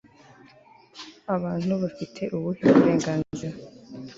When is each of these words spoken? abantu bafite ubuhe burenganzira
abantu 1.35 1.73
bafite 1.83 2.21
ubuhe 2.35 2.59
burenganzira 2.73 3.57